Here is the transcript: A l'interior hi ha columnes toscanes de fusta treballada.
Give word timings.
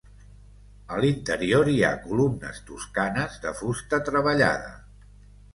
A 0.93 1.01
l'interior 1.03 1.69
hi 1.73 1.83
ha 1.83 1.91
columnes 2.07 2.63
toscanes 2.71 3.39
de 3.47 3.55
fusta 3.63 4.01
treballada. 4.09 4.77